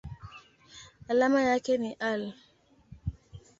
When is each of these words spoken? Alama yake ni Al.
Alama 1.07 1.41
yake 1.41 1.77
ni 1.77 1.93
Al. 1.99 2.33